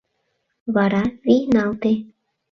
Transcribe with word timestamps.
Вара 0.73 1.03
вийналте. 1.25 1.93